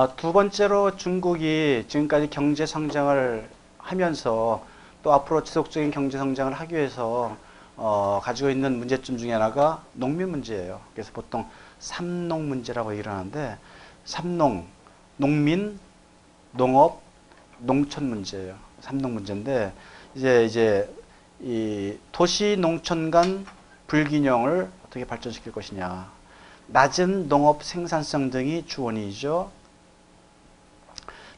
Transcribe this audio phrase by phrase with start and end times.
[0.00, 3.48] 아, 두 번째로 중국이 지금까지 경제 성장을
[3.78, 4.64] 하면서
[5.02, 7.36] 또 앞으로 지속적인 경제 성장을 하기 위해서
[7.76, 10.80] 어, 가지고 있는 문제점 중에 하나가 농민 문제예요.
[10.94, 11.46] 그래서 보통
[11.80, 13.58] 삼농 문제라고 하는데
[14.04, 14.68] 삼농,
[15.16, 15.80] 농민,
[16.52, 17.02] 농업,
[17.58, 18.54] 농촌 문제예요.
[18.82, 19.72] 삼농 문제인데
[20.14, 20.94] 이제 이제
[21.40, 23.44] 이 도시 농촌 간
[23.88, 26.08] 불균형을 어떻게 발전시킬 것이냐.
[26.68, 29.57] 낮은 농업 생산성 등이 주원이죠.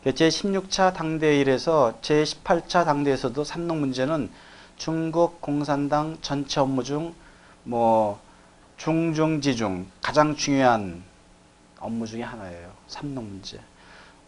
[0.05, 4.31] 제16차 당대일에서 제18차 당대에서도 삼농 문제는
[4.77, 7.15] 중국 공산당 전체 업무 중
[7.65, 8.19] 뭐
[8.77, 11.03] 중중지중 가장 중요한
[11.79, 12.71] 업무 중에 하나예요.
[12.89, 13.59] 삼농 문제.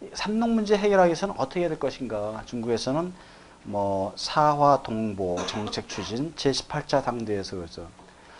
[0.01, 2.43] 이 삼농 문제 해결하기 위해서는 어떻게 해야 될 것인가?
[2.45, 3.13] 중국에서는
[3.63, 7.87] 뭐 사화 동보 정책 추진 제18차 당대에서 그죠.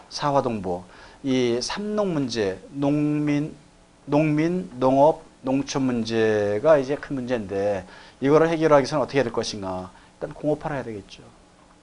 [0.09, 0.83] 사화 동보
[1.23, 3.55] 이 삼농 문제 농민
[4.05, 7.85] 농민 농업 농촌 문제가 이제 큰 문제인데
[8.21, 9.91] 이거를 해결하기 위해서는 어떻게 해야 될 것인가?
[10.15, 11.21] 일단 공업화를 해야 되겠죠.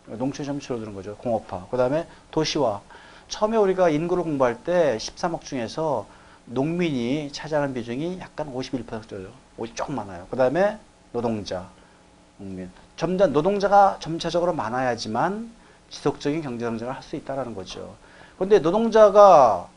[0.07, 1.15] 농촌이 좀 줄어드는 거죠.
[1.17, 1.67] 공업화.
[1.71, 2.81] 그 다음에 도시화.
[3.29, 6.07] 처음에 우리가 인구를 공부할 때 13억 중에서
[6.47, 9.31] 농민이 차지하는 비중이 약간 51%죠.
[9.75, 10.27] 조금 많아요.
[10.31, 10.79] 그 다음에
[11.13, 11.69] 노동자,
[12.39, 12.71] 농민.
[12.97, 15.51] 점점 노동자가 점차적으로 많아야지만
[15.91, 17.95] 지속적인 경제 성장을 할 수 있다라는 거죠.
[18.37, 19.69] 그런데 노동자가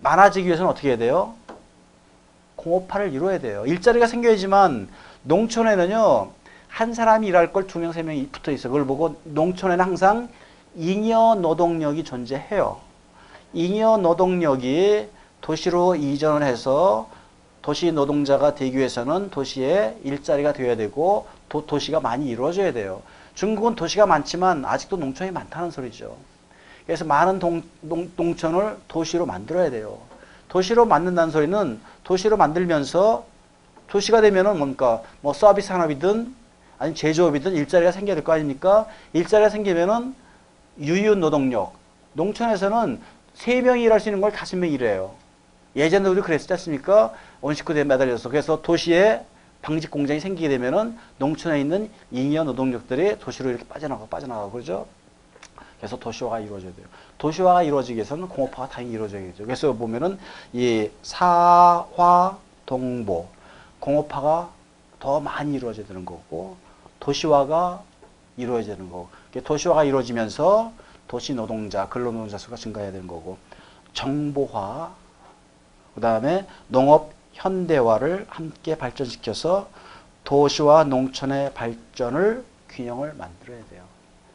[0.00, 1.34] 많아지기 위해서는 어떻게 해야 돼요?
[2.68, 3.64] 공업화를 이루어야 돼요.
[3.66, 4.88] 일자리가 생겨야지만
[5.22, 6.30] 농촌에는요
[6.68, 8.68] 한 사람이 일할 걸 두 명, 세 명이 붙어 있어.
[8.68, 10.28] 그걸 보고 농촌에는 항상
[10.76, 12.78] 잉여 노동력이 존재해요.
[13.54, 15.08] 잉여 노동력이
[15.40, 17.08] 도시로 이전을 해서
[17.62, 23.02] 도시 노동자가 되기 위해서는 도시에 일자리가 되어야 되고 도, 도시가 많이 이루어져야 돼요.
[23.34, 26.16] 중국은 도시가 많지만 아직도 농촌이 많다는 소리죠.
[26.86, 29.98] 그래서 많은 동, 농, 농촌을 도시로 만들어야 돼요.
[30.48, 33.26] 도시로 만든다는 소리는 도시로 만들면서
[33.88, 35.02] 도시가 되면은 뭡니까?
[35.20, 36.34] 뭐 서비스 산업이든
[36.78, 38.86] 아니 제조업이든 일자리가 생겨야 될 거 아닙니까?
[39.12, 40.14] 일자리가 생기면은
[40.80, 41.74] 유유 노동력.
[42.14, 42.98] 농촌에서는
[43.34, 45.14] 세 명이 일할 수 있는 걸 다섯 명이 일해요.
[45.76, 47.12] 예전에 우리 그랬지 않습니까?
[47.42, 48.30] 원식구대에 매달려서.
[48.30, 49.20] 그래서 도시에
[49.60, 54.86] 방직 공장이 생기게 되면은 농촌에 있는 잉여 노동력들이 도시로 이렇게 빠져나가고 빠져나가고 그러죠.
[55.78, 56.86] 그래서 도시화가 이루어져야 돼요.
[57.18, 59.44] 도시화가 이루어지기 위해서는 공업화가 당연히 이루어져야겠죠.
[59.44, 60.18] 그래서 보면은
[60.52, 63.28] 이 사화 동보
[63.80, 64.50] 공업화가
[64.98, 66.56] 더 많이 이루어져야 되는 거고
[67.00, 67.82] 도시화가
[68.36, 69.08] 이루어져야 되는 거고
[69.44, 70.72] 도시화가 이루어지면서
[71.06, 73.38] 도시 노동자, 근로노동자 수가 증가해야 되는 거고
[73.94, 74.92] 정보화
[75.94, 79.68] 그 다음에 농업 현대화를 함께 발전시켜서
[80.24, 83.82] 도시와 농촌의 발전을 균형을 만들어야 돼요.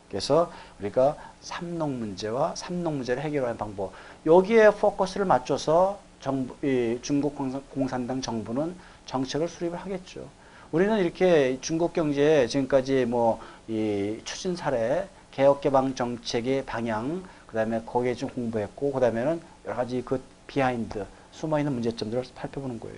[0.09, 3.93] 그래서 우리가 삼농 문제와 삼농 문제를 해결하는 방법
[4.25, 7.35] 여기에 포커스를 맞춰서 정부, 이 중국
[7.69, 10.27] 공산당 정부는 정책을 수립을 하겠죠.
[10.71, 18.13] 우리는 이렇게 중국 경제 지금까지 뭐 이 추진 사례 개혁 개방 정책의 방향 그다음에 거기에
[18.13, 22.97] 좀 공부했고 그다음에는 여러 가지 그 behind 숨어 있는 문제점들을 살펴보는 거예요.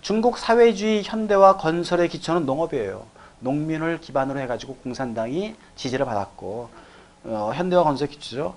[0.00, 3.04] 중국 사회주의 현대화 건설의 기초는 농업이에요.
[3.40, 6.68] 농민을 기반으로 해가지고 공산당이 지지를 받았고
[7.28, 8.54] 어, 현대화 건설 기초죠.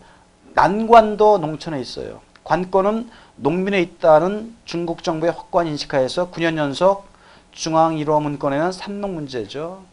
[0.53, 2.21] 난관도 농촌에 있어요.
[2.43, 7.07] 관건은 농민에 있다는 중국 정부의 확고한 인식하에서 9년 연속
[7.51, 9.83] 중앙 1호 문건에는 삼농 문제죠.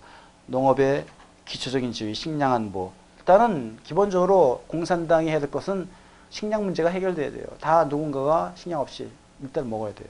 [0.46, 1.06] 농업의
[1.46, 2.92] 기초적인 지위, 식량 안보.
[3.18, 5.88] 일단은 기본적으로 공산당이 해야 될 것은
[6.30, 7.46] 식량 문제가 해결돼야 돼요.
[7.60, 9.08] 다 누군가가 식량 없이
[9.42, 10.08] 일단 먹어야 돼요.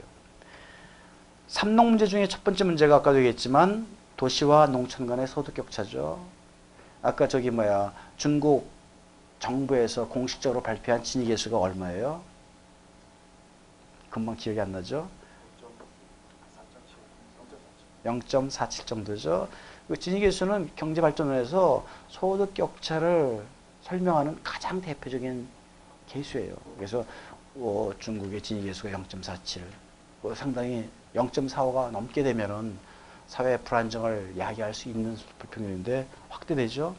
[1.47, 6.36] 삼농 문제 중에 첫 번째 문제가 아까도 얘기했지만 도시와 농촌 간의 소득 격차죠.
[7.07, 8.69] 아까 저기 뭐야 중국
[9.39, 12.21] 정부에서 공식적으로 발표한 진위 계수가 얼마예요?
[14.09, 15.07] 금방 기억이 안 나죠?
[18.03, 19.47] 0.47 정도죠.
[19.87, 23.41] 그 진위 계수는 경제 발전을 해서 소득 격차를
[23.83, 25.47] 설명하는 가장 대표적인
[26.07, 26.57] 계수예요.
[26.75, 27.05] 그래서
[27.55, 29.61] 어, 중국의 진위 계수가 0.47,
[30.21, 32.77] 뭐 상당히 0.45가 넘게 되면은
[33.27, 36.95] 사회 불안정을 야기할 수 있는 불평률인데 확대되죠.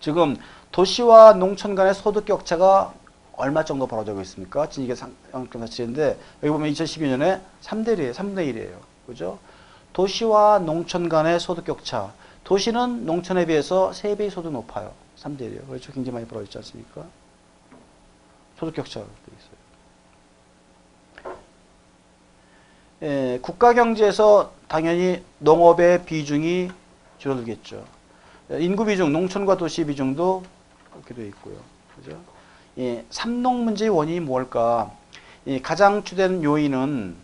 [0.00, 0.36] 지금
[0.72, 2.92] 도시와 농촌 간의 소득 격차가
[3.36, 4.68] 얼마 정도 벌어지고 있습니까?
[4.68, 8.12] 진이게 0.47인데 여기 보면 2012년에 3대 1이에요.
[8.14, 8.78] 3분의 1이에요.
[9.06, 9.38] 그죠?
[9.92, 12.12] 도시와 농촌 간의 소득 격차.
[12.44, 14.92] 도시는 농촌에 비해서 3배 소득 높아요.
[15.18, 15.66] 3대 1이에요.
[15.66, 15.92] 그렇죠?
[15.92, 17.04] 굉장히 많이 벌어지지 않습니까?
[18.58, 19.55] 소득 격차가 있어요.
[23.02, 26.70] 예, 국가 경제에서 당연히 농업의 비중이
[27.18, 27.84] 줄어들겠죠.
[28.58, 30.42] 인구 비중, 농촌과 도시 비중도
[30.92, 31.56] 그렇게 되어 있고요.
[31.96, 32.16] 그죠?
[32.78, 34.90] 예, 삼농 문제의 원인이 뭘까?
[35.44, 37.16] 이 가장 주된 요인은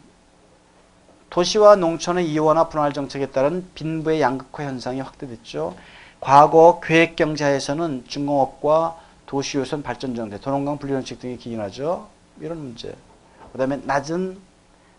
[1.30, 5.74] 도시와 농촌의 이원화 분할 정책에 따른 빈부의 양극화 현상이 확대됐죠.
[6.20, 12.08] 과거 계획 경제에서는 중공업과 도시유선 발전 정책, 도농강 분리 정책 등이 기인하죠.
[12.40, 12.94] 이런 문제.
[13.52, 14.38] 그 다음에 낮은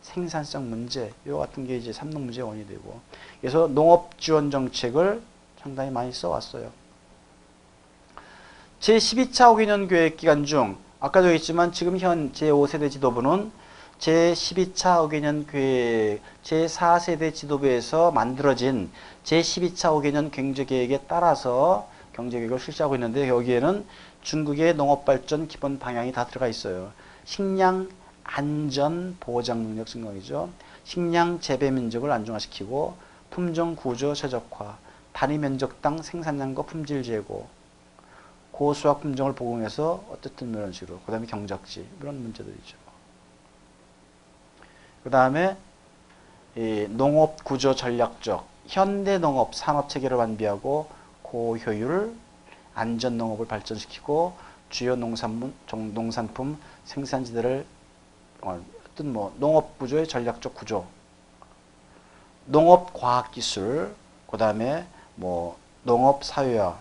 [0.04, 3.00] 생산성 문제, 이 같은 게 이제 삼농 문제 원이 되고.
[3.42, 5.22] 그래서 농업 지원 정책을
[5.60, 6.70] 상당히 많이 써왔어요.
[8.80, 13.52] 제12차 5개년 계획 기간 중 아까도 했지만 지금 현 제5세대 지도부는
[14.00, 18.92] 제12차 5개년 계획 제4세대 지도부에서 만들어진
[19.24, 23.86] 제12차 5개년 경제계획에 따라서 경제계획을 실시하고 있는데 여기에는
[24.22, 26.92] 중국의 농업발전 기본 방향이 다 들어가 있어요.
[27.24, 27.90] 식량
[28.24, 30.50] 안전 보장 능력 증강이죠.
[30.84, 32.96] 식량 재배 민족을 안정화시키고
[33.30, 34.78] 품종 구조 최적화,
[35.12, 37.48] 단위 면적당 생산량과 품질 제고,
[38.52, 42.78] 고수확 품종을 보공해서 어쨌든 이런 식으로 그 다음에 경작지 이런 문제들이죠.
[45.04, 45.58] 그 다음에
[46.90, 50.88] 농업 구조 전략적 현대 농업 산업 체계를 완비하고
[51.24, 52.16] 고효율
[52.76, 54.34] 안전 농업을 발전시키고
[54.70, 57.66] 주요 농산물 종- 농산품 생산지대를
[58.44, 58.60] 어,
[58.92, 60.86] 어떤 뭐 농업 구조의 전략적 구조
[62.46, 63.96] 농업 과학 기술
[64.28, 64.86] 그 다음에
[65.16, 66.78] 뭐 농업 사회화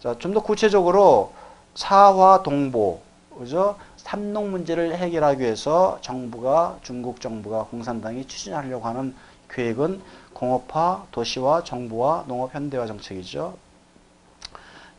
[0.00, 1.32] 자, 좀 더 구체적으로
[1.74, 3.00] 사화 동보,
[3.38, 3.76] 그죠?
[3.96, 9.14] 삼농 문제를 해결하기 위해서 정부가 중국 정부가 공산당이 추진하려고 하는
[9.50, 10.02] 계획은
[10.34, 13.56] 공업화, 도시화, 정부화, 농업 현대화 정책이죠.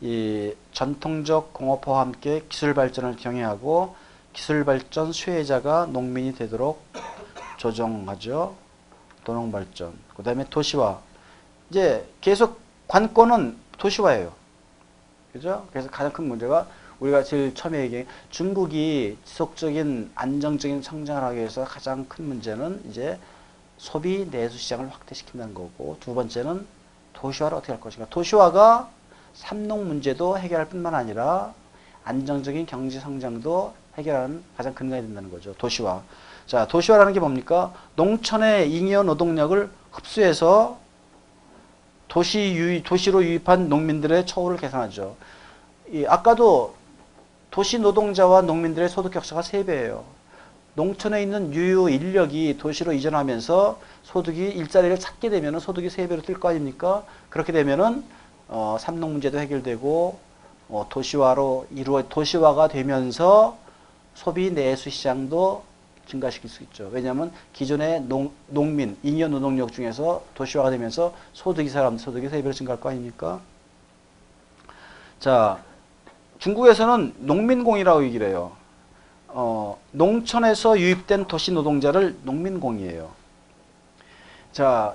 [0.00, 3.94] 이 전통적 공업화와 함께 기술 발전을 경외하고
[4.36, 6.82] 기술 발전 수혜자가 농민이 되도록
[7.56, 8.54] 조정하죠.
[9.24, 9.94] 도농 발전.
[10.14, 11.00] 그 다음에 도시화.
[11.70, 14.30] 이제 계속 관건은 도시화예요.
[15.32, 15.66] 그죠?
[15.72, 16.68] 그래서 가장 큰 문제가
[17.00, 23.18] 우리가 제일 처음에 얘기한 중국이 지속적인 안정적인 성장을 하기 위해서 가장 큰 문제는 이제
[23.78, 26.66] 소비 내수 시장을 확대시킨다는 거고 두 번째는
[27.14, 28.06] 도시화를 어떻게 할 것인가.
[28.10, 28.90] 도시화가
[29.32, 31.54] 삼농 문제도 해결할 뿐만 아니라
[32.04, 35.54] 안정적인 경제 성장도 해결하는 가장 근간이 된다는 거죠.
[35.54, 36.02] 도시화.
[36.46, 37.72] 자, 도시화라는 게 뭡니까?
[37.96, 40.78] 농촌의 잉여 노동력을 흡수해서
[42.08, 45.16] 도시 유입, 도시로 유입한 농민들의 처우를 개선하죠.
[45.90, 46.74] 이 아까도
[47.50, 50.02] 도시 노동자와 농민들의 소득 격차가 3배예요.
[50.74, 57.02] 농촌에 있는 유효 인력이 도시로 이전하면서 소득이 일자리를 찾게 되면 소득이 3배로 뛸 거 아닙니까?
[57.30, 58.04] 그렇게 되면은
[58.48, 60.18] 어, 삼농 문제도 해결되고
[60.68, 63.56] 어, 도시화로 이루어 도시화가 되면서
[64.16, 65.62] 소비 내수 시장도
[66.06, 66.88] 증가시킬 수 있죠.
[66.90, 72.88] 왜냐하면 기존의 농, 농민, 잉여 노동력 중에서 도시화가 되면서 소득이 사람 소득이 세배로 증가할 거
[72.88, 73.40] 아닙니까?
[75.20, 75.58] 자,
[76.38, 78.52] 중국에서는 농민공이라고 얘기를 해요.
[79.28, 83.10] 어, 농촌에서 유입된 도시 노동자를 농민공이에요.
[84.52, 84.94] 자,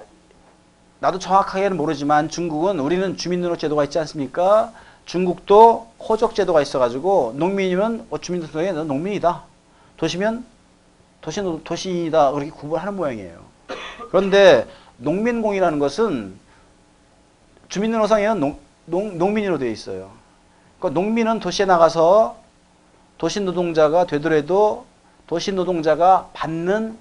[0.99, 4.73] 나도 정확하게는 모르지만 중국은 우리는 주민등록 제도가 있지 않습니까?
[5.05, 9.43] 중국도 호적 제도가 있어가지고 농민이면 어, 주민등록에 너 농민이다.
[9.97, 10.45] 도시면
[11.21, 13.39] 도시 도시이다 그렇게 구분하는 모양이에요.
[14.09, 14.67] 그런데
[14.97, 16.33] 농민공이라는 것은
[17.69, 20.11] 주민등록상에는 농, 농, 농민으로 되어 있어요.
[20.79, 22.37] 그러니까 농민은 도시에 나가서
[23.17, 24.85] 도시 노동자가 되더라도
[25.27, 26.97] 도시 노동자가 받는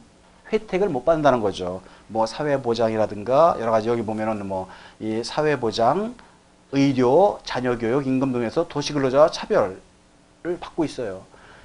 [0.52, 1.80] 혜택을 못 받는다는 거죠.
[2.08, 4.68] 뭐 사회보장이라든가 여러 가지 여기 보면은 뭐
[5.00, 6.14] 이 사회보장,
[6.72, 9.80] 의료, 자녀교육, 임금 등에서 도시근로자와 차별을
[10.60, 11.22] 받고 있어요.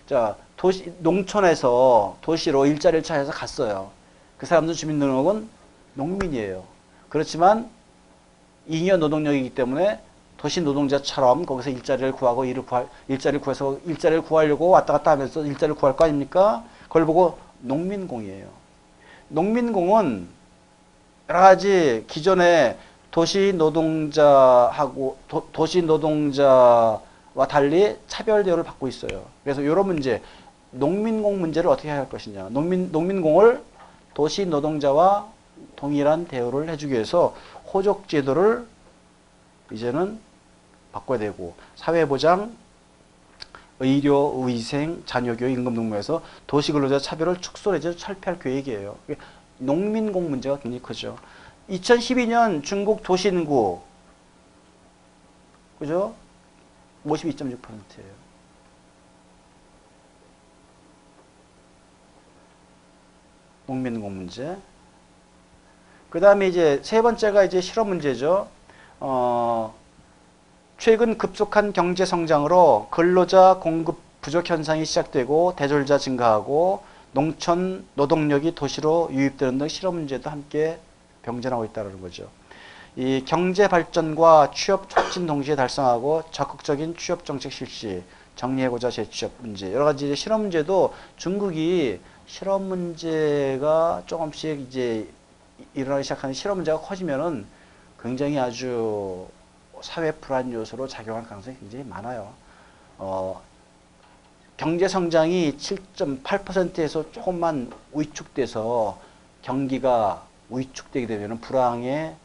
[0.08, 3.92] 자, 도시, 농촌에서 도시로 일자리를 찾아서 갔어요.
[4.38, 5.48] 그 사람들 주민등록은
[5.94, 6.64] 농민이에요.
[7.10, 7.70] 그렇지만
[8.68, 10.00] 잉여 노동력이기 때문에
[10.38, 15.76] 도시 노동자처럼 거기서 일자리를 구하고 일을 구할, 일자리를 구해서 일자리를 구하려고 왔다 갔다 하면서 일자리를
[15.76, 16.64] 구할 거 아닙니까?
[16.84, 18.48] 그걸 보고 농민공이에요.
[19.30, 20.28] 농민공은
[21.30, 22.78] 여러 가지 기존의
[23.16, 29.24] 도시 노동자하고 도, 도시 노동자와 달리 차별 대우를 받고 있어요.
[29.42, 30.22] 그래서 이런 문제,
[30.72, 32.50] 농민공 문제를 어떻게 할 것이냐.
[32.50, 33.64] 농민 농민공을
[34.14, 35.30] 도시 노동자와
[35.78, 37.34] 동일한 대우를 해주기 위해서
[37.74, 38.68] 호적 제도를
[39.72, 40.20] 이제는
[40.92, 42.52] 바꿔야 되고 사회보장,
[43.80, 48.98] 의료, 위생, 자녀교육, 임금등록에서 도시근로자 차별을 축소해서 철폐할 계획이에요.
[49.60, 51.18] 농민공 문제가 굉장히 크죠.
[51.70, 53.82] 2012년 중국 도시인구
[55.80, 56.14] 그죠?
[57.06, 58.26] 52.6%예요.
[63.68, 64.58] 농민공 문제.
[66.10, 68.48] 그 다음에 이제 세 번째가 이제 실업 문제죠.
[69.00, 69.74] 어,
[70.78, 79.58] 최근 급속한 경제 성장으로 근로자 공급 부족 현상이 시작되고 대졸자 증가하고 농촌 노동력이 도시로 유입되는
[79.58, 80.80] 등 실업 문제도 함께
[81.26, 82.30] 병전하고 있다는 거죠.
[82.96, 88.04] 이 경제 발전과 취업 촉진 동시에 달성하고 적극적인 취업 정책 실시,
[88.36, 95.10] 정리해고자 재취업 문제 여러 가지 실업 문제도 중국이 실업 문제가 조금씩 이제
[95.74, 97.46] 일어나기 시작하는 실업 문제가 커지면은
[98.02, 99.28] 굉장히 아주
[99.82, 102.32] 사회 불안 요소로 작용할 가능성이 굉장히 많아요.
[102.98, 103.42] 어,
[104.58, 108.98] 경제 성장이 7.8%에서 조금만 위축돼서
[109.42, 112.16] 경기가 위축되게 되면 불황에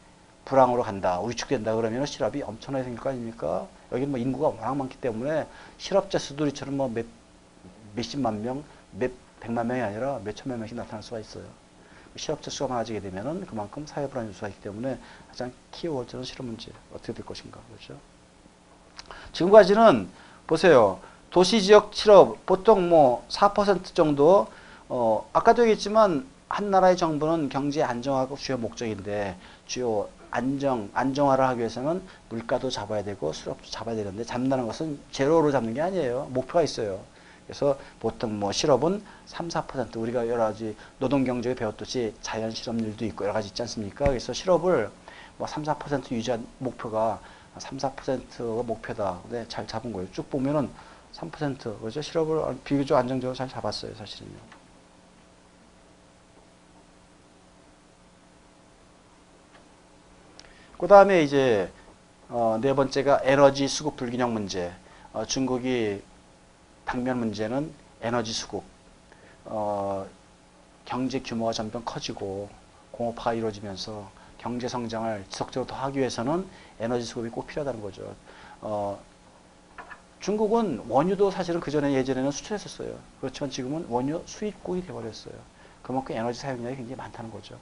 [0.44, 3.66] 불황으로 간다, 위축된다 그러면 실업이 엄청나게 생길 거 아닙니까?
[3.92, 5.46] 여기는 뭐 인구가 워낙 많기 때문에
[5.78, 7.06] 실업자 수도 이처럼 뭐 몇,
[7.94, 9.10] 몇십만 명, 몇
[9.40, 11.44] 백만 명이 아니라 몇 천만 명씩 나타날 수가 있어요.
[12.16, 14.98] 실업자 수가 많아지게 되면은 그만큼 사회 불안 요소가 있기 때문에
[15.28, 17.98] 가장 키워드는 실업 문제 어떻게 될 것인가 그렇죠.
[19.32, 20.08] 지금까지는
[20.46, 21.00] 보세요.
[21.30, 24.48] 도시 지역 실업 보통 뭐 4% 정도
[24.88, 32.02] 어 아까도 얘기했지만 한 나라의 정부는 경제 안정화가 주요 목적인데 주요 안정 안정화를 하기 위해서는
[32.28, 36.26] 물가도 잡아야 되고 수rop도 잡아야 되는데 잡는다는 것은 제로로 잡는 게 아니에요.
[36.30, 37.00] 목표가 있어요.
[37.47, 43.25] 그래서 보통 뭐 실업은 3, 4% 우리가 여러 가지 노동 경제에 배웠듯이 자연 실업률도 있고
[43.25, 44.07] 여러 가지 있지 않습니까?
[44.07, 44.90] 그래서 실업을
[45.38, 47.21] 뭐 3, 4% 유지한 목표가
[47.59, 49.21] 3, 4%가 목표다.
[49.23, 50.11] 근데 잘 잡은 거예요.
[50.11, 50.69] 쭉 보면은
[51.12, 52.02] 3% 그죠?
[52.02, 54.59] 실업을 비교적 안정적으로 잘 잡았어요, 사실은요.
[60.80, 61.70] 그 다음에 이제
[62.30, 64.72] 어, 네 번째가 에너지 수급 불균형 문제.
[65.12, 66.02] 어, 중국이
[66.87, 67.70] 당면 문제는
[68.00, 68.62] 에너지 수급.
[69.44, 70.06] 어,
[70.87, 72.49] 경제 규모가 점점 커지고
[72.92, 76.46] 공업화가 이루어지면서 경제 성장을 지속적으로 더 하기 위해서는
[76.78, 78.14] 에너지 수급이 꼭 필요하다는 거죠.
[78.62, 78.99] 어,
[80.20, 82.94] 중국은 원유도 사실은 그 전에 예전에는 수출했었어요.
[83.20, 85.34] 그렇지만 지금은 원유 수입국이 되어버렸어요.
[85.82, 87.58] 그만큼 에너지 사용량이 굉장히 많다는 거죠.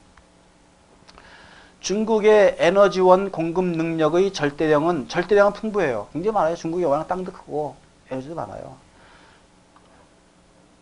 [1.81, 6.09] 중국의 에너지원 공급 능력의 절대량은 절대량은 풍부해요.
[6.13, 6.57] 굉장히 많아요.
[6.57, 7.77] 중국이 워낙 땅도 크고
[8.11, 8.77] 에너지도 많아요.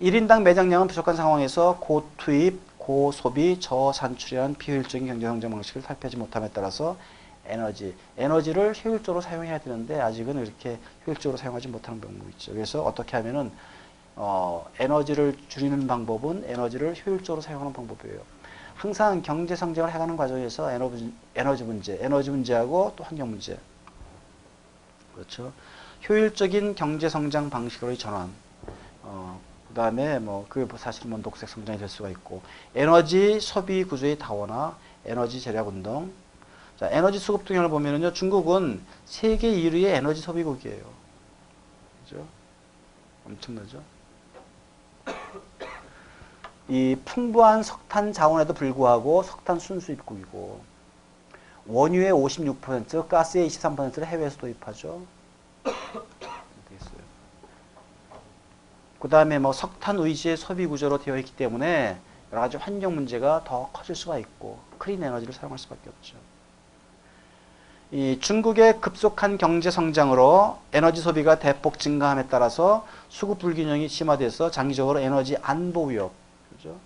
[0.00, 6.96] 1인당 매장량은 부족한 상황에서 고투입, 고소비, 저산출이라는 비효율적인 경제 성장 방식을 살펴지 못함에 따라서
[7.46, 12.52] 에너지, 에너지를 효율적으로 사용해야 되는데 아직은 이렇게 효율적으로 사용하지 못하는 경우가 있죠.
[12.52, 13.50] 그래서 어떻게 하면은
[14.16, 18.20] 어, 에너지를 줄이는 방법은 에너지를 효율적으로 사용하는 방법이에요.
[18.76, 23.58] 항상 경제 성장을 해가는 과정에서 에너지, 에너지 문제, 에너지 문제하고 또 환경 문제.
[25.14, 25.52] 그렇죠.
[26.08, 28.30] 효율적인 경제 성장 방식으로의 전환.
[29.02, 32.42] 어, 그 다음에 뭐, 그 사실 뭐 녹색 성장이 될 수가 있고,
[32.74, 36.12] 에너지 소비 구조의 다원화, 에너지 절약 운동.
[36.78, 40.84] 자, 에너지 수급 동향을 보면은요, 중국은 세계 1위의 에너지 소비국이에요.
[42.04, 42.26] 그죠?
[43.24, 43.95] 엄청나죠?
[46.68, 50.60] 이 풍부한 석탄 자원에도 불구하고 석탄 순수입국이고
[51.66, 55.02] 원유의 56%, 가스의 23%를 해외에서 도입하죠.
[58.98, 61.98] 그 다음에 뭐 석탄 의지의 소비 구조로 되어 있기 때문에
[62.32, 66.16] 여러 가지 환경 문제가 더 커질 수가 있고 클린 에너지를 사용할 수밖에 없죠.
[67.92, 75.36] 이 중국의 급속한 경제 성장으로 에너지 소비가 대폭 증가함에 따라서 수급 불균형이 심화돼서 장기적으로 에너지
[75.40, 76.12] 안보 위협
[76.56, 76.76] 그죠?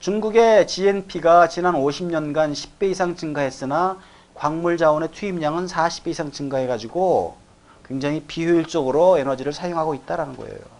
[0.00, 3.98] 중국의 GNP가 지난 50년간 10배 이상 증가했으나
[4.34, 7.36] 광물 자원의 투입량은 40배 이상 증가해가지고
[7.84, 10.78] 굉장히 비효율적으로 에너지를 사용하고 있다라는 거예요.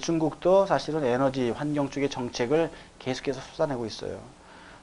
[0.00, 4.18] 중국도 사실은 에너지 환경 쪽의 정책을 계속해서 쏟아내고 있어요.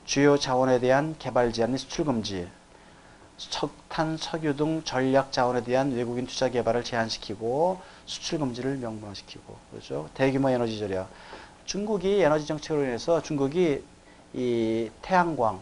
[0.05, 2.47] 주요 자원에 대한 개발 제한 및 수출 금지,
[3.37, 10.09] 석탄, 석유 등 전략 자원에 대한 외국인 투자 개발을 제한시키고 수출 금지를 명문화시키고 그렇죠.
[10.13, 11.09] 대규모 에너지 절약.
[11.65, 13.83] 중국이 에너지 정책으로 인해서 중국이
[14.33, 15.61] 이 태양광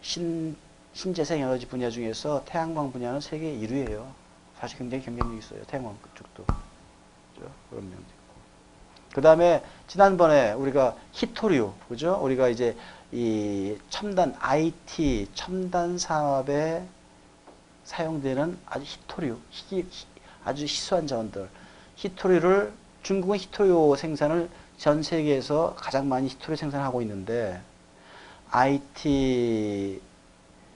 [0.00, 0.56] 신
[0.94, 4.06] 신재생 에너지 분야 중에서 태양광 분야는 세계 1위예요.
[4.58, 5.62] 사실 굉장히 경쟁력이 있어요.
[5.64, 6.44] 태양광 쪽도.
[6.44, 7.52] 그렇죠?
[7.68, 8.15] 그런 면도.
[9.16, 12.20] 그 다음에 지난번에 우리가 히토류, 그죠?
[12.22, 12.76] 우리가 이제
[13.12, 16.82] 이 첨단 IT 첨단 산업에
[17.84, 19.86] 사용되는 아주 히토류, 희,
[20.44, 21.48] 아주 희소한 자원들.
[21.94, 27.62] 히토류를 중국은 히토류 생산을 전 세계에서 가장 많이 히토류 생산하고 있는데
[28.50, 30.02] IT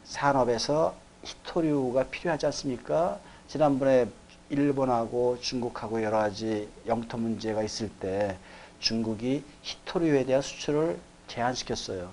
[0.04, 0.94] 산업에서
[1.24, 3.18] 히토류가 필요하지 않습니까?
[3.48, 4.06] 지난번에
[4.50, 8.36] 일본하고 중국하고 여러 가지 영토 문제가 있을 때
[8.80, 12.10] 중국이 히토류에 대한 수출을 제한시켰어요.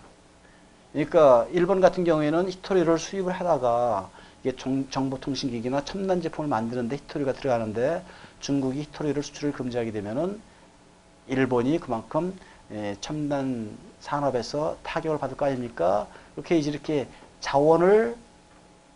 [0.93, 4.09] 그러니까 일본 같은 경우에는 히토리를 수입을 하다가
[4.43, 8.03] 이게 정, 정보통신기기나 첨단 제품을 만드는데 히토리가 들어가는데
[8.39, 10.39] 중국이 히토리를 수출을 금지하게 되면은
[11.27, 12.37] 일본이 그만큼
[12.71, 16.07] 예, 첨단 산업에서 타격을 받을 거 아닙니까?
[16.35, 17.07] 이렇게 이제 이렇게
[17.39, 18.15] 자원을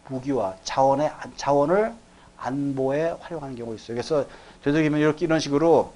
[0.10, 1.94] 무기화, 자원의 안- 자원을
[2.42, 3.96] 안보에 활용하는 경우가 있어요.
[3.96, 4.26] 그래서
[4.64, 5.94] 되도록이면 이렇게 이런 식으로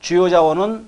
[0.00, 0.86] 주요 자원은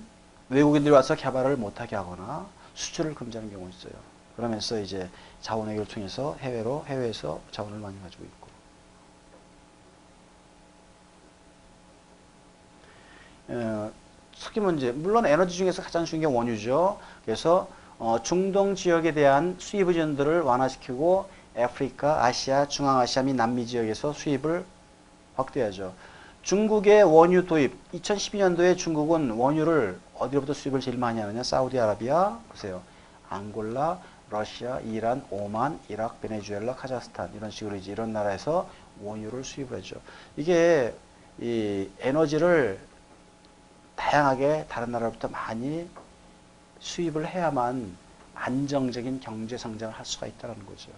[0.49, 3.93] 외국인들이 와서 개발을 못하게 하거나 수출을 금지하는 경우가 있어요.
[4.37, 5.09] 그러면서 이제
[5.41, 8.47] 자원 외교를 통해서 해외로 해외에서 자원을 많이 가지고 있고.
[13.49, 13.93] 어,
[14.39, 16.99] 특히 문제 물론 에너지 중에서 가장 중요한 게 원유죠.
[17.25, 24.65] 그래서 어, 중동 지역에 대한 수입 의존들을 완화시키고 아프리카, 아시아, 중앙아시아 및 남미 지역에서 수입을
[25.37, 25.95] 확대하죠.
[26.43, 27.77] 중국의 원유 도입.
[27.93, 31.43] 2012년도에 중국은 원유를 어디로부터 수입을 제일 많이 하느냐?
[31.43, 32.83] 사우디아라비아 보세요.
[33.29, 37.33] 앙골라 러시아 이란 오만 이라크 베네수엘라 카자흐스탄.
[37.35, 38.69] 이런 식으로 이제 이런 나라에서
[39.03, 39.97] 원유를 수입을 하죠.
[40.37, 40.95] 이게
[41.41, 42.79] 이 에너지를
[43.97, 45.89] 다양하게 다른 나라로부터 많이
[46.81, 47.97] 수입을 해야만
[48.35, 50.91] 안정적인 경제 성장을 할 수가 있다는 거죠.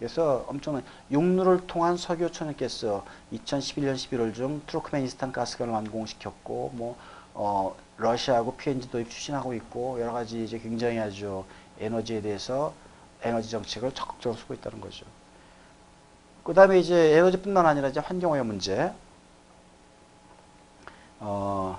[0.00, 2.86] 그래서 엄청난 육로를 통한 석유 천연가스
[3.34, 6.96] 2011년 11월 중 투르크메니스탄 가스관을 완공시켰고 뭐
[7.34, 11.44] 어, 러시아하고 PNG 도입 추진하고 있고 여러 가지 이제 굉장히 아주
[11.78, 12.72] 에너지에 대해서
[13.22, 15.04] 에너지 정책을 적극적으로 쓰고 있다는 거죠.
[16.44, 18.90] 그 다음에 이제 에너지뿐만 아니라 이제 환경오염 문제.
[21.18, 21.78] 어,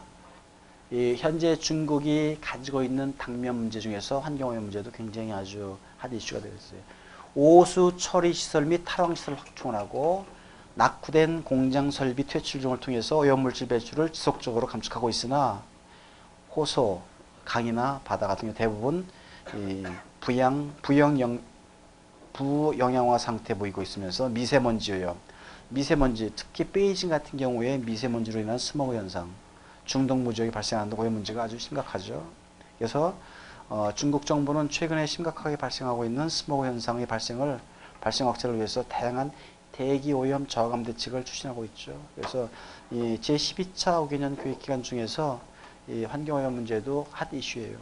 [0.91, 6.55] 이 현재 중국이 가지고 있는 당면 문제 중에서 환경오염 문제도 굉장히 아주 핫 이슈가 되고
[6.55, 7.00] 있어요.
[7.33, 10.25] 오수 처리 시설 및 탈원 시설 확충을 하고
[10.75, 15.61] 낙후된 공장 설비 퇴출 등을 통해서 오염물질 배출을 지속적으로 감축하고 있으나
[16.53, 17.01] 호소,
[17.45, 19.07] 강이나 바다 같은 경우 대부분
[19.55, 19.85] 이
[20.19, 21.39] 부양, 부영영,
[22.33, 25.15] 부영양화 상태 보이고 있으면서 미세먼지 오염,
[25.69, 29.29] 미세먼지 특히 베이징 같은 경우에 미세먼지로 인한 스모그 현상,
[29.85, 32.25] 중동 무지역이 발생하는 오염 문제가 아주 심각하죠.
[32.77, 33.15] 그래서
[33.73, 37.57] 어, 중국 정부는 최근에 심각하게 발생하고 있는 스모그 현상의 발생을
[38.01, 39.31] 발생 억제를 위해서 다양한
[39.71, 41.97] 대기 오염 저감 대책을 추진하고 있죠.
[42.13, 42.49] 그래서
[42.91, 45.39] 이 제12차 5개년 교육 기간 중에서
[45.87, 47.77] 이 환경 오염 문제도 핫 이슈예요.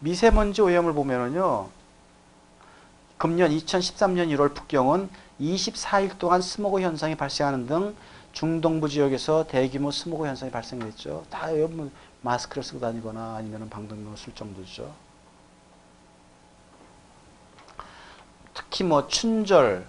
[0.00, 1.68] 미세먼지 오염을 보면은요.
[3.18, 5.08] 금년 2013년 1월 북경은
[5.40, 7.94] 24일 동안 스모그 현상이 발생하는 등
[8.32, 11.24] 중동부 지역에서 대규모 스모그 현상이 발생했죠.
[11.30, 11.92] 다 여러분
[12.22, 14.92] 마스크를 쓰고 다니거나 아니면 방독면을 쓸 정도죠.
[18.54, 19.86] 특히 뭐 춘절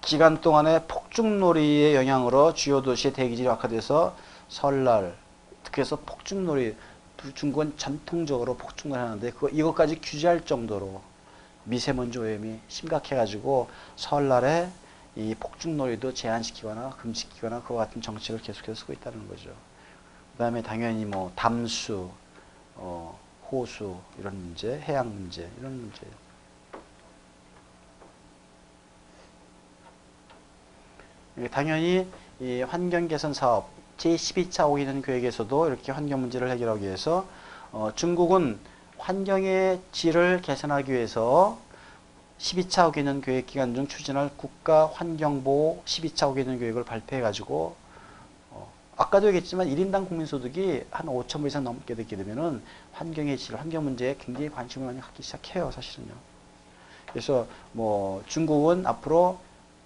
[0.00, 4.16] 기간 동안에 폭죽놀이의 영향으로 주요 도시의 대기질이 악화돼서
[4.48, 5.14] 설날
[5.78, 6.74] 해서 폭죽놀이
[7.34, 11.00] 중국은 전통적으로 폭죽놀이 하는데 그거 이것까지 규제할 정도로
[11.64, 14.68] 미세먼지 오염이 심각해가지고 설날에
[15.16, 19.50] 이 폭죽놀이도 제한시키거나 금지시키거나 그와 같은 정책을 계속해서 쓰고 있다는 거죠.
[20.32, 22.10] 그 다음에 당연히 뭐 담수,
[22.76, 23.18] 어,
[23.50, 26.06] 호수 이런 문제, 해양 문제 이런 문제.
[31.38, 32.06] 예, 당연히
[32.38, 37.26] 이 환경 개선 사업 제12차 5개년 계획에서도 이렇게 환경 문제를 해결하기 위해서
[37.72, 38.58] 어, 중국은
[38.98, 41.58] 환경의 질을 개선하기 위해서
[42.40, 47.76] 12차 5개년 계획 기간 중 추진할 국가 환경보호 12차 5개년 계획을 발표해 가지고
[48.50, 53.84] 어, 아까도 얘기했지만 1인당 국민소득이 한 5천 불 이상 넘게 되게 되면은 환경의 질, 환경
[53.84, 56.14] 문제에 굉장히 관심을 많이 갖기 시작해요, 사실은요.
[57.10, 59.38] 그래서 뭐 중국은 앞으로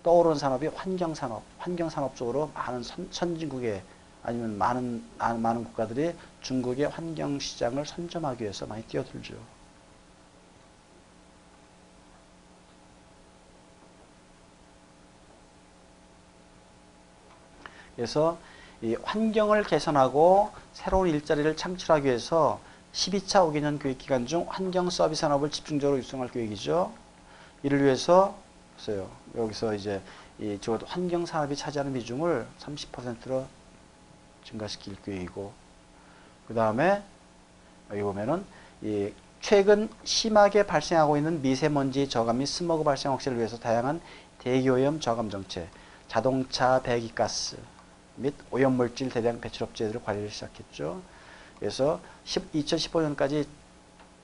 [0.04, 3.82] 떠오르는 산업이 환경 산업, 환경 산업 쪽으로 많은 선, 선진국에
[4.22, 6.12] 아니면 많은 많은 국가들이
[6.42, 9.34] 중국의 환경 시장을 선점하기 위해서 많이 뛰어들죠.
[17.96, 18.38] 그래서
[18.82, 22.60] 이 환경을 개선하고 새로운 일자리를 창출하기 위해서
[22.92, 26.92] 12차 5개년 교육 기간 중 환경 서비스 산업을 집중적으로 육성할 계획이죠.
[27.62, 28.36] 이를 위해서
[28.76, 29.08] 보세요.
[29.36, 30.00] 여기서 이제
[30.38, 33.46] 이 환경 산업이 차지하는 비중을 30%로
[34.44, 35.52] 증가시킬 계획이고
[36.48, 37.02] 그 다음에
[37.90, 38.44] 여기 보면은
[38.82, 44.00] 이 최근 심하게 발생하고 있는 미세먼지 저감 및 스모그 발생 억제를 위해서 다양한
[44.38, 45.68] 대기오염 저감 정책,
[46.08, 47.56] 자동차 배기가스
[48.16, 51.02] 및 오염물질 대량 배출 업체들을 관리를 시작했죠.
[51.58, 53.46] 그래서 2015년까지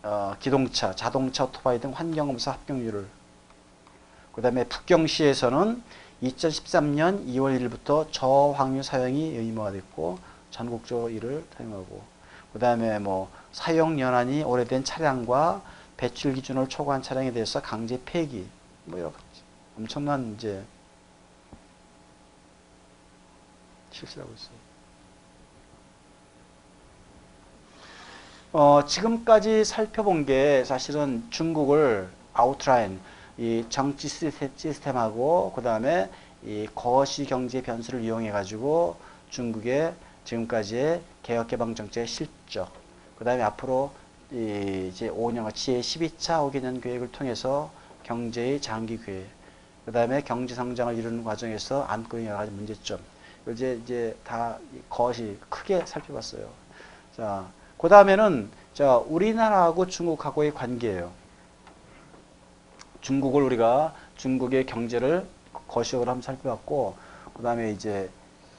[0.02, 3.06] 어, 기동차, 자동차, 오토바이 등 환경검사 합격률을
[4.32, 5.82] 그 다음에 북경시에서는
[6.22, 10.18] 2013년 2월 1일부터 저황유 사용이 의무화 됐고
[10.50, 12.02] 전국적으로 이를 사용하고
[12.52, 15.62] 그 다음에 뭐 사용 연한이 오래된 차량과
[15.96, 18.46] 배출 기준을 초과한 차량에 대해서 강제 폐기
[18.84, 19.24] 뭐 여러 가지
[19.76, 20.62] 엄청난 이제
[24.00, 24.70] 실시하고 있어요.
[28.52, 32.98] 어, 지금까지 살펴본 게 사실은 중국을 아웃라인
[33.38, 36.10] 이 정치 시스템- 시스템하고 그 다음에
[36.44, 38.96] 이 거시 경제 변수를 이용해 가지고
[39.30, 42.72] 중국의 지금까지의 개혁 개방 정책의 실적
[43.16, 43.92] 그 다음에 앞으로
[44.32, 47.70] 이 이제 5년간 제 12차 5개년 계획을 통해서
[48.02, 49.28] 경제의 장기 계획
[49.84, 52.98] 그 다음에 경제 성장을 이루는 과정에서 안고 있는 여러 가지 문제점
[53.48, 56.46] 이제 이제 다 거시 크게 살펴봤어요.
[57.16, 57.46] 자,
[57.78, 61.10] 그 다음에는 자 우리나라하고 중국하고의 관계예요.
[63.00, 65.26] 중국을 우리가 중국의 경제를
[65.68, 66.96] 거시적으로 한번 살펴봤고
[67.34, 68.10] 그 다음에 이제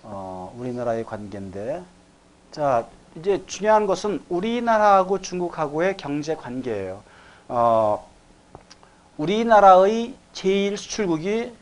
[0.04, 1.84] 어, 우리나라의 관계인데
[2.52, 7.04] 자 이제 중요한 것은 우리나라하고 중국하고의 경제 관계예요.
[7.48, 8.10] 어,
[9.18, 11.54] 우리나라의 제일 수출국이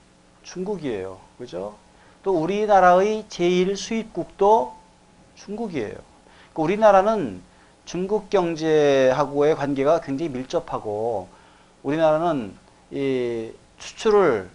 [0.43, 1.19] 중국이에요.
[1.38, 1.75] 그죠?
[2.23, 4.73] 또 우리나라의 제일 수입국도
[5.36, 5.93] 중국이에요.
[5.93, 6.03] 그러니까
[6.55, 7.41] 우리나라는
[7.86, 11.27] 중국 경제하고의 관계가 굉장히 밀접하고
[11.84, 12.53] 우리나라는
[12.91, 14.49] 이 수출을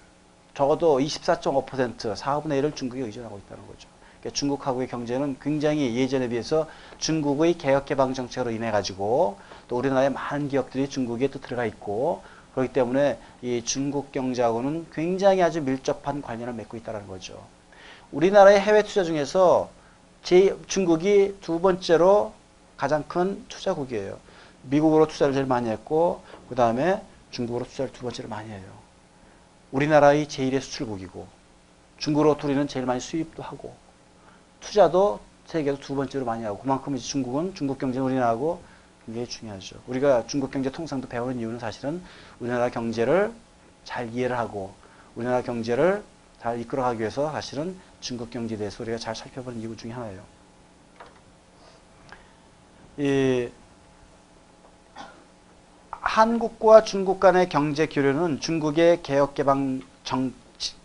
[0.54, 3.88] 적어도 24.5% 4분의 1을 중국에 의존하고 있다는 거죠.
[4.20, 10.48] 그러니까 중국하고의 경제는 굉장히 예전에 비해서 중국의 개혁 개방 정책으로 인해 가지고 또 우리나라의 많은
[10.48, 12.22] 기업들이 중국에 또 들어가 있고
[12.54, 17.44] 그렇기 때문에 이 중국 경제하고는 굉장히 아주 밀접한 관련을 맺고 있다는 거죠.
[18.12, 19.70] 우리나라의 해외 투자 중에서
[20.22, 22.32] 제 중국이 두 번째로
[22.76, 24.18] 가장 큰 투자국이에요.
[24.62, 28.62] 미국으로 투자를 제일 많이 했고 그 다음에 중국으로 투자를 두 번째로 많이 해요.
[29.72, 31.26] 우리나라의 제일의 수출국이고
[31.98, 33.74] 중국으로 우리는 제일 많이 수입도 하고
[34.60, 38.62] 투자도 세계에서 두 번째로 많이 하고 그만큼 이제 중국은 중국 경제는 우리나라하고
[39.06, 39.76] 굉장히 중요하죠.
[39.86, 42.02] 우리가 중국 경제 통상도 배우는 이유는 사실은
[42.40, 43.32] 우리나라 경제를
[43.84, 44.74] 잘 이해를 하고
[45.14, 46.02] 우리나라 경제를
[46.40, 50.22] 잘 이끌어가기 위해서 사실은 중국 경제에 대해서 우리가 잘 살펴보는 이유 중에 하나예요.
[52.98, 53.48] 이
[55.90, 60.32] 한국과 중국 간의 경제 교류는 중국의 개혁 개방 정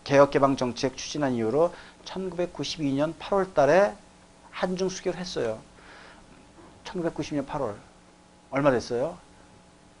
[0.02, 1.72] 개혁 개방 정책 추진한 이후로
[2.04, 3.94] 1992년 8월 달에
[4.50, 5.60] 한중 수교를 했어요.
[6.84, 7.89] 1992년 8월.
[8.50, 9.16] 얼마 됐어요?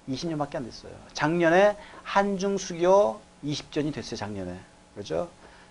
[0.08, 0.92] 20년밖에 안 됐어요.
[1.12, 4.58] 작년에 한중 수교 20전이 됐어요, 작년에.
[4.94, 5.28] 그죠?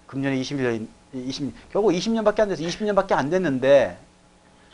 [0.08, 4.00] 금년에 21년, 20, 결국 20년밖에 안 돼서 20년밖에 안 됐는데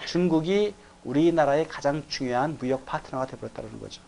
[0.05, 4.01] 중국이 우리나라의 가장 중요한 무역 파트너가 되어버렸다는 거죠.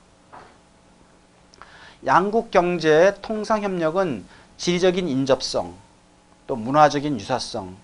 [2.05, 4.25] 양국 경제 통상 협력은
[4.57, 5.75] 지리적인 인접성,
[6.45, 7.75] 또 문화적인 유사성,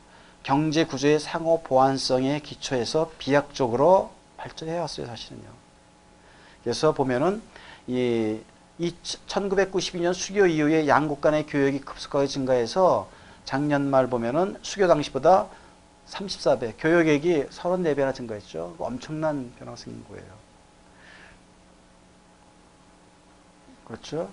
[0.44, 5.63] 경제 구조의 상호 보완성에 기초해서 비약적으로 발전해 왔어요, 사실은요.
[6.64, 7.42] 그래서 보면은
[7.88, 8.40] 이,
[8.78, 8.94] 이
[9.28, 13.10] 1992년 수교 이후에 양국 간의 교역이 급속하게 증가해서
[13.46, 15.48] 작년 말 보면은 수교 당시보다
[16.08, 18.76] 34배, 교역액이 34배나 증가했죠.
[18.80, 20.44] 엄청난 변화가 생긴 거예요.
[23.86, 24.30] 그렇죠?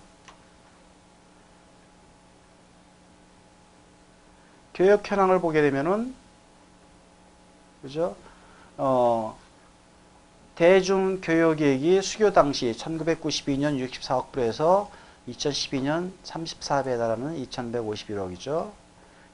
[4.74, 6.14] 교역 현황을 보게 되면은
[7.82, 8.16] 그죠?
[8.76, 9.38] 어,
[10.60, 14.90] 대중 교역액이 수교 당시 1992년 64억 불에서
[15.26, 18.70] 2012년 34배에 달하는 2151억이죠.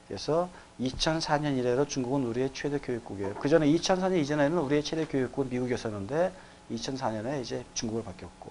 [0.07, 0.47] 그래서
[0.79, 3.35] 2004년 이래로 중국은 우리의 최대 교육국이에요.
[3.41, 6.31] 그 전에 2004년 이전에는 우리의 최대 교육국은 미국이었었는데
[6.71, 8.49] 2004년에 이제 중국을 바뀌었고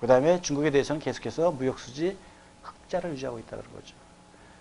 [0.00, 2.16] 그 다음에 중국에 대해서는 계속해서 무역수지
[2.62, 3.94] 흑자를 유지하고 있다는 거죠.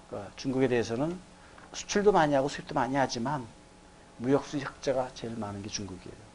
[0.10, 1.18] 그러니까 중국에 대해서는
[1.72, 3.48] 수출도 많이 하고 수입도 많이 하지만
[4.18, 6.27] 무역수지 흑자가 제일 많은 게 중국이에요.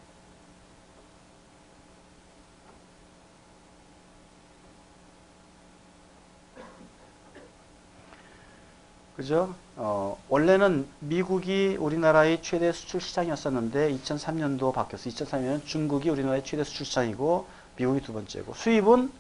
[9.17, 9.55] 그죠?
[9.77, 15.11] 어, 원래는 미국이 우리나라의 최대 수출 시장이었었는데 2003년도 바뀌었어.
[15.11, 17.47] 2003년은 중국이 우리나라의 최대 수출 시장이고
[17.77, 19.13] 미국이 두 번째고 수입은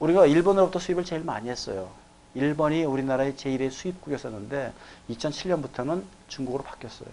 [0.00, 1.90] 우리가 일본으로부터 수입을 제일 많이 했어요.
[2.34, 4.72] 일본이 우리나라의 제1의 수입국이었었는데
[5.10, 7.08] 2007년부터는 중국으로 바뀌었어요.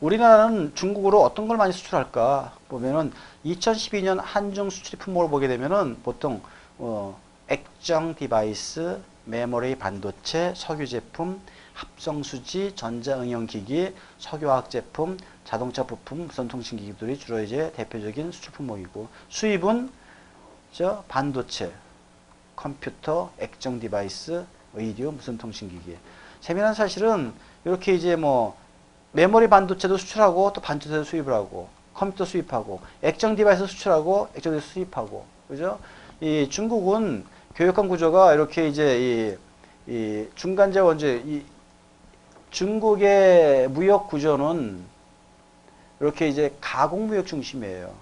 [0.00, 3.12] 우리나라는 중국으로 어떤 걸 많이 수출할까 보면은
[3.44, 6.40] 2012년 한중 수출 품목을 보게 되면은 보통
[6.82, 11.38] 어, 액정 디바이스, 메모리 반도체, 석유 제품,
[11.74, 18.32] 합성 수지, 전자 응용 기기, 석유화학 제품, 자동차 부품, 무선 통신 기기들이 주로 이제 대표적인
[18.32, 19.90] 수출 품목이고 수입은
[20.72, 21.70] 저 반도체,
[22.56, 25.98] 컴퓨터, 액정 디바이스, 의류, 무선 통신기기.
[26.40, 27.34] 재미난 사실은
[27.66, 28.56] 이렇게 이제 뭐
[29.12, 35.26] 메모리 반도체도 수출하고 또 반도체도 수입을 하고 컴퓨터 수입하고 액정 디바이스 수출하고 액정 디바이스 수입하고
[35.46, 35.78] 그죠?
[36.20, 39.36] 이 중국은 교역 구조가 이렇게 이제
[39.86, 41.42] 이, 이 중간재 원재 이
[42.50, 44.82] 중국의 무역 구조는
[46.00, 47.92] 이렇게 이제 가공 무역 중심이에요.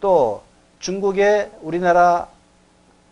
[0.00, 0.42] 또
[0.78, 2.28] 중국의 우리나라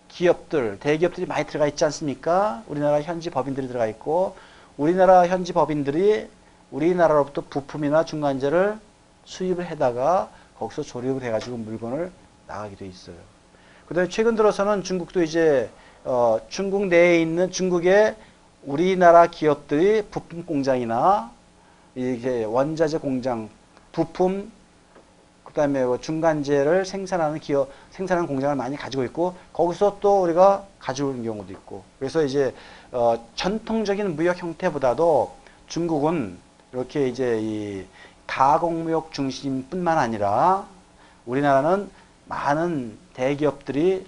[0.09, 2.63] 기업들, 대기업들이 많이 들어가 있지 않습니까?
[2.69, 4.37] 우리나라 현지 법인들이 들어가 있고
[4.79, 6.29] 우리나라 현지 법인들이
[6.71, 8.79] 우리나라로부터 부품이나 중간재를
[9.25, 12.11] 수입을 해다가 거기서 조립을 해가지고 물건을
[12.47, 13.36] 나가게 돼 있어요.
[13.87, 15.71] 그다음에 최근 들어서는 중국도 이제
[16.05, 18.17] 어, 중국 내에 있는 중국의
[18.65, 21.31] 우리나라 기업들이 부품 공장이나
[21.95, 23.49] 이게 원자재 공장,
[23.93, 24.51] 부품
[25.45, 31.53] 그다음에 뭐 중간재를 생산하는 기업, 생산하는 공장을 많이 가지고 있고 거기서 또 우리가 있는 경우도
[31.53, 31.85] 있고.
[31.99, 32.53] 그래서 이제
[32.91, 35.33] 어, 전통적인 무역 형태보다도
[35.69, 36.39] 중국은
[36.73, 37.85] 이렇게 이제 이
[38.27, 40.67] 가공무역 중심뿐만 아니라
[41.25, 41.89] 우리나라는
[42.27, 44.07] 많은 대기업들이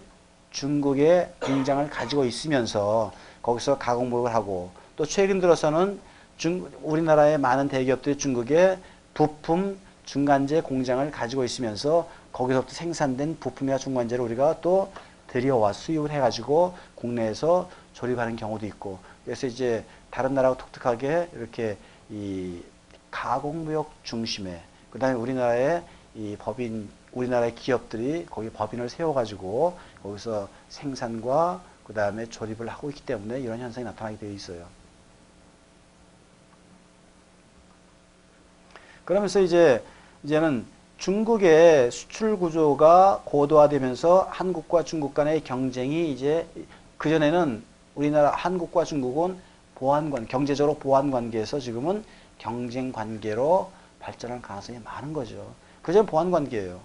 [0.50, 6.00] 중국의 공장을 가지고 있으면서 거기서 가공무역을 하고 또 최근 들어서는
[6.36, 8.78] 중, 우리나라의 많은 대기업들이 중국의
[9.14, 14.92] 부품 중간재 공장을 가지고 있으면서 거기서부터 생산된 부품이나 중간재를 우리가 또
[15.28, 21.76] 들여와 수입을 해가지고 국내에서 조립하는 경우도 있고 그래서 이제 다른 나라하고 독특하게 이렇게
[22.10, 22.62] 이
[23.10, 25.82] 가공무역 중심의 그다음에 우리나라의
[26.14, 33.40] 이 법인 우리나라의 기업들이 거기 법인을 세워가지고 거기서 생산과 그 다음에 조립을 하고 있기 때문에
[33.40, 34.66] 이런 현상이 나타나게 되어 있어요.
[39.04, 39.82] 그러면서 이제
[40.22, 40.66] 이제는
[40.98, 46.46] 중국의 수출 구조가 고도화되면서 한국과 중국 간의 경쟁이 이제
[46.98, 47.62] 그 전에는
[47.94, 49.38] 우리나라 한국과 중국은
[49.76, 52.04] 보안 관 경제적으로 보안 관계에서 지금은
[52.36, 55.54] 경쟁 관계로 발전할 가능성이 많은 거죠.
[55.82, 56.80] 그전 보안 관계예요.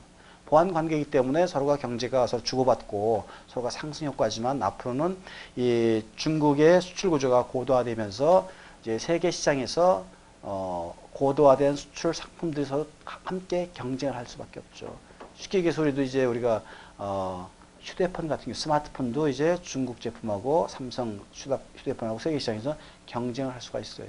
[0.53, 5.17] 보안 관계이기 때문에 서로가 경제가 서로 주고받고 서로가 상승 효과지만 앞으로는
[5.55, 8.47] 이 중국의 수출 구조가 고도화되면서
[8.83, 10.05] 이제 세계 시장에서
[10.43, 14.95] 어 고도화된 수출 상품들이 서로 함께 경쟁을 할 수밖에 없죠.
[15.37, 16.61] 쉽게 얘기해서 우리도 이제 우리가
[16.99, 17.49] 어
[17.81, 22.75] 휴대폰 같은 경우 스마트폰도 이제 중국 제품하고 삼성 휴대- 휴대폰하고 세계 시장에서
[23.07, 23.79] 경쟁을 할 수가.
[23.79, 24.03] 이제.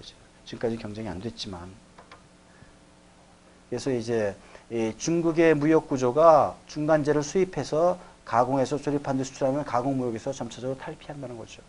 [0.45, 1.73] 지금까지 경쟁이 안 됐지만.
[3.71, 4.54] 그래서 이제 이
[4.99, 11.63] 중국의 무역 구조가 중간재를 수입해서 가공해서 조립한 데 수출하면 가공 무역에서 점차적으로 탈피한다는 거죠.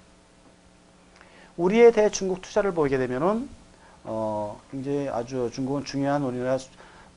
[1.58, 3.50] 우리에 대해 중국 투자를 보게 되면은
[4.04, 6.70] 어 굉장히 아주 중국은 중요한 우리나라 수-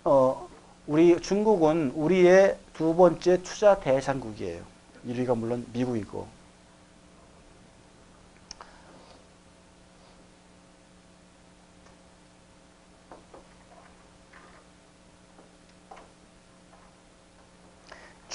[0.04, 0.48] 어
[0.86, 4.62] 우리 중국은 우리의 두 번째 투자 대상국이에요.
[5.06, 6.37] 1위가 물론 미국이고.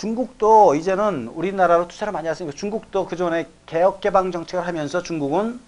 [0.03, 5.61] 중국도 이제는 우리나라로 투자를 많이 했으니까 중국도 그 전에 개혁 개방 정책을 하면서 중국은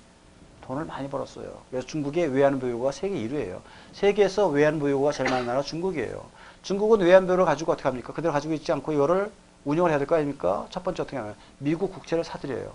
[0.68, 1.46] 돈을 많이 벌었어요.
[1.70, 3.62] 그래서 중국의 외환 보유고가 세계 1위예요.
[3.94, 6.22] 세계에서 외환 보유고가 제일 많은 나라가 중국이에요.
[6.64, 8.12] 중국은 외환 보유를 가지고 어떻게 합니까?
[8.12, 9.32] 그대로 가지고 있지 않고 이거를
[9.64, 10.68] 운영을 해야 될 거 아닙니까?
[10.70, 11.34] 첫 번째 어떻게 하나요?
[11.60, 12.74] 미국 국채를 사들여요.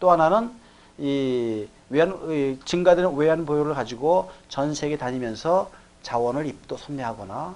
[0.00, 0.50] 또 하나는
[0.98, 5.70] 이 외환 이 증가되는 외환 보유를 가지고 전 세계 다니면서
[6.02, 7.54] 자원을 입도 선매하거나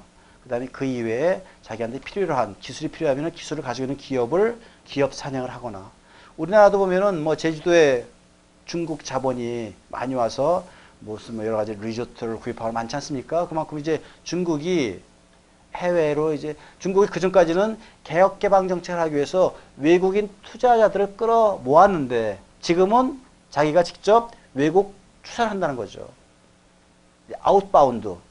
[0.50, 5.92] 그다음에 그 이외에 자기한테 필요한 기술이 필요하면 기술을 가지고 있는 기업을 기업 사냥을 하거나
[6.36, 8.04] 우리나라도 보면은 뭐 제주도에
[8.66, 10.66] 중국 자본이 많이 와서
[10.98, 13.46] 무슨 뭐 여러 가지 리조트를 구입하고 많지 않습니까?
[13.46, 15.00] 그만큼 이제 중국이
[15.76, 23.20] 해외로 이제 중국이 그 전까지는 개혁 개방 정책을 하기 위해서 외국인 투자자들을 끌어 모았는데 지금은
[23.50, 26.08] 자기가 직접 외국 투자를 한다는 거죠.
[27.40, 28.29] Outbound.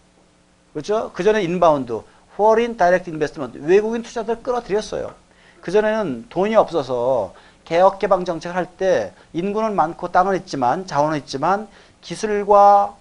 [0.73, 1.11] 그렇죠?
[1.13, 2.01] 그 전에 inbound,
[2.33, 5.13] foreign direct investment, 외국인 투자들 끌어들였어요.
[5.61, 7.33] 그 전에는 돈이 없어서
[7.65, 11.67] 개혁 개방 정책을 할 때 인구는 많고 땅은 있지만 자원은 있지만
[12.01, 12.95] 기술과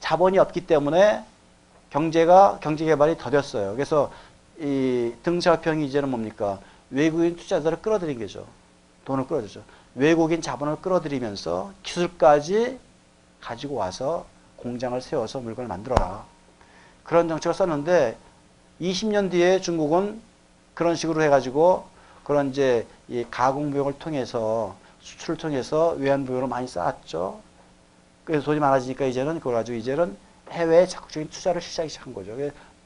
[0.00, 1.22] 자본이 없기 때문에
[1.90, 3.72] 경제가 경제 개발이 더뎠어요.
[3.74, 4.10] 그래서
[4.58, 6.58] 이 등소평이 이제는 뭡니까?
[6.90, 8.46] 외국인 투자자를 끌어들인 거죠.
[9.04, 9.62] 돈을 끌어들죠.
[9.94, 12.78] 외국인 자본을 끌어들이면서 기술까지
[13.40, 16.24] 가지고 와서 공장을 세워서 물건을 만들어라.
[17.06, 18.16] 그런 정책을 썼는데
[18.80, 20.20] 20년 뒤에 중국은
[20.74, 21.86] 그런 식으로 해가지고
[22.24, 27.40] 그런 이제 이 가공 무역을 통해서 수출을 통해서 외환 무역을 많이 쌓았죠.
[28.24, 30.16] 그래서 돈이 많아지니까 이제는 그걸 가지고 이제는
[30.50, 32.36] 해외에 적극적인 투자를 시작이 시작한 거죠.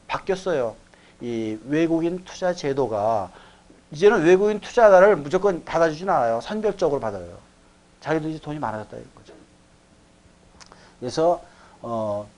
[0.07, 0.77] 바뀌었어요.
[1.23, 3.31] 이 외국인 투자 제도가
[3.91, 6.41] 이제는 외국인 투자자를 무조건 받아주진 않아요.
[6.43, 7.39] 선별적으로 받아요.
[8.01, 9.33] 자기도 이제 돈이 많아졌다 이런 거죠.
[11.01, 11.43] 그래서
[11.81, 12.29] 어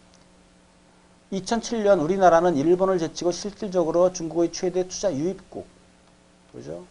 [1.32, 5.66] 2007년 우리나라는 일본을 제치고 실질적으로 중국의 최대 투자 유입국.
[6.52, 6.84] 그죠?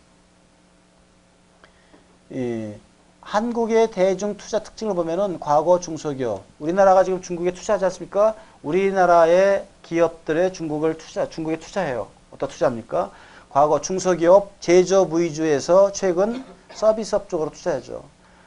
[2.32, 2.74] 이
[3.22, 8.36] 한국의 대중 투자 특징을 보면은 과거 중소기업 우리나라가 지금 중국에 투자하지 않습니까?
[8.64, 12.08] 우리나라의 기업들의 중국을 투자 중국에 투자해요.
[12.32, 13.12] 어디다 투자합니까?
[13.50, 18.04] 과거 중소기업 제조업 위주에서 최근 서비스업 쪽으로 투자하죠.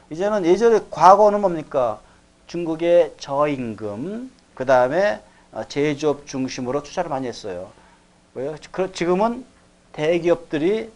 [0.09, 2.01] 이제는 예전에 과거는 뭡니까?
[2.47, 5.21] 중국의 저임금 그 다음에
[5.63, 7.71] 제조업 중심으로 투자를 많이 했어요.
[8.33, 8.55] 왜요?
[8.71, 9.45] 그- 지금은
[9.93, 10.91] 대기업들이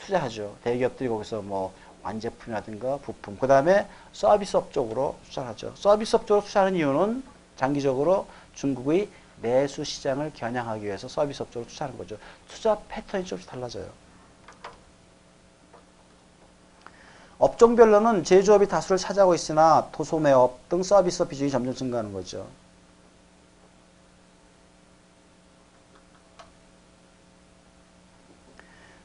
[0.00, 0.56] 투자하죠.
[0.64, 5.72] 대기업들이 거기서 뭐 완제품이라든가 부품, 그 다음에 서비스업 쪽으로 투자하죠.
[5.76, 7.22] 서비스업 쪽으로 투자하는 이유는
[7.56, 9.08] 장기적으로 중국의
[9.40, 12.18] 내수 시장을 겨냥하기 위해서 서비스업 쪽으로 투자하는 거죠.
[12.48, 13.86] 투자 패턴이 조금씩 달라져요.
[17.38, 22.46] 업종별로는 제조업이 다수를 차지하고 있으나 도소매업 등 서비스업 비중이 점점 증가하는 거죠.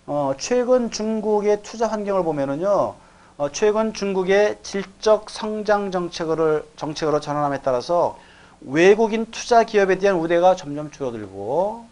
[0.09, 2.95] 어, 최근 중국의 투자 환경을 보면은요,
[3.37, 8.17] 어, 최근 중국의 질적 성장 정책을, 정책으로 전환함에 따라서
[8.61, 11.85] 외국인 투자 기업에 대한 우대가 점점 줄어들고,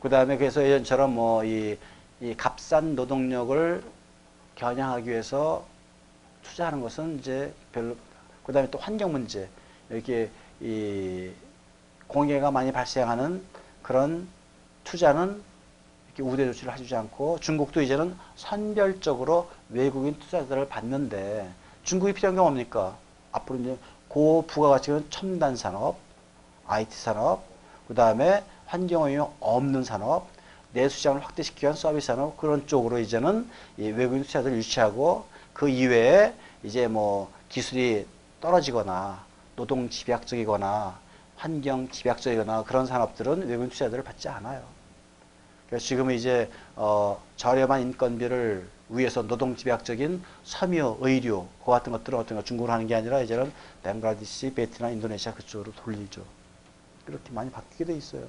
[0.00, 1.76] 그 다음에 그래서 예전처럼 뭐 이,
[2.22, 3.84] 이 값싼 노동력을
[4.54, 5.66] 겨냥하기 위해서
[6.42, 7.96] 투자하는 것은 이제 별로,
[8.44, 9.46] 그 다음에 또 환경 문제,
[9.90, 10.30] 이렇게
[10.62, 11.28] 이
[12.06, 13.42] 공해가 많이 발생하는
[13.82, 14.26] 그런
[14.84, 15.42] 투자는
[16.22, 21.50] 우대 조치를 해주지 않고 중국도 이제는 선별적으로 외국인 투자자들을 받는데
[21.84, 22.96] 중국이 필요한 게 뭡니까?
[23.32, 25.96] 앞으로 이제 고부가가치는 첨단 산업,
[26.66, 27.44] IT 산업,
[27.86, 30.26] 그 다음에 환경오염이 없는 산업,
[30.72, 33.48] 내수시장을 확대시키기 위한 서비스 산업 그런 쪽으로 이제는
[33.78, 38.06] 이 외국인 투자자들을 유치하고 그 이외에 이제 뭐 기술이
[38.40, 39.24] 떨어지거나
[39.54, 40.98] 노동 집약적이거나
[41.36, 44.75] 환경 집약적이거나 그런 산업들은 외국인 투자자들을 받지 않아요.
[45.68, 52.38] 그래서 지금은 이제 어, 저렴한 인건비를 위해서 노동 집약적인 섬유, 의류 그 같은 것들은 어떤
[52.38, 53.52] 거 중국으로 하는 게 아니라 이제는
[53.82, 56.22] 벵글라데시, 베트남, 인도네시아 그쪽으로 돌리죠.
[57.04, 58.26] 그렇게 많이 바뀌게 돼 있어요.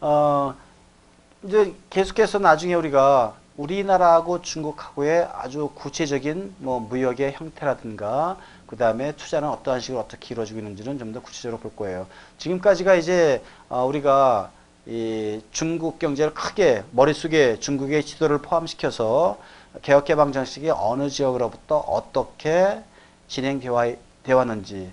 [0.00, 0.54] 어,
[1.42, 9.80] 이제 계속해서 나중에 우리가 우리나라하고 중국하고의 아주 구체적인 뭐 무역의 형태라든가 그 다음에 투자는 어떠한
[9.80, 12.06] 식으로 어떻게 이루어지고 있는지는 좀 더 구체적으로 볼 거예요.
[12.38, 14.50] 지금까지가 이제 어, 우리가
[14.86, 19.38] 이 중국 경제를 크게 머릿속에 중국의 지도를 포함시켜서
[19.82, 22.80] 개혁개방 정책이 어느 지역으로부터 어떻게
[23.28, 23.96] 진행되어
[24.36, 24.90] 왔는지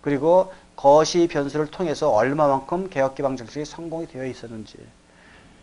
[0.00, 4.76] 그리고 거시 변수를 통해서 얼마만큼 개혁개방 정책이 성공이 되어 있었는지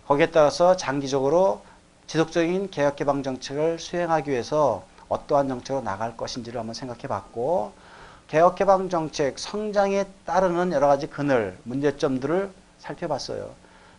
[0.07, 1.61] 거기에 따라서 장기적으로
[2.07, 7.73] 지속적인 개혁 개방 정책을 수행하기 위해서 어떠한 정책으로 나갈 것인지를 한번 생각해 봤고
[8.27, 13.51] 개혁 개방 정책 성장에 따르는 여러 가지 그늘, 문제점들을 살펴봤어요.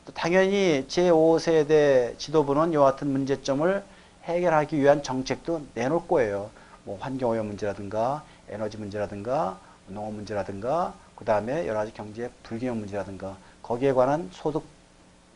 [0.04, 3.82] 또 당연히 제5세대 지도부는 이와 같은 문제점을
[4.24, 6.50] 해결하기 위한 정책도 내놓을 거예요.
[6.84, 13.92] 뭐 환경오염 문제라든가 에너지 문제라든가 농업 문제라든가 그 다음에 여러 가지 경제 불균형 문제라든가 거기에
[13.92, 14.64] 관한 소득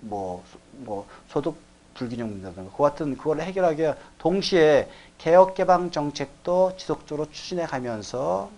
[0.01, 1.57] 뭐, 뭐 소득
[1.99, 8.51] 불균형 문제라든가 그 같은 그걸 해결하기 위해 동시에 개혁 개방 정책도 지속적으로 추진해 가면서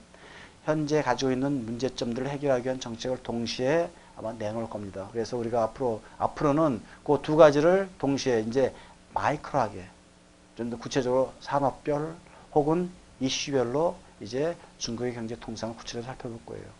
[0.65, 5.09] 현재 가지고 있는 문제점들을 해결하기 위한 정책을 동시에 아마 내놓을 겁니다.
[5.13, 8.75] 그래서 우리가 앞으로 앞으로는 그 두 가지를 동시에 이제
[9.15, 9.85] 마이크로하게
[10.57, 12.15] 좀 더 구체적으로 산업별
[12.55, 16.80] 혹은 이슈별로 이제 중국의 경제 통상을 구체적으로 살펴볼 거예요.